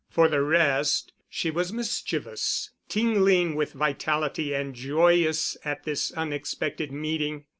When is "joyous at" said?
4.73-5.83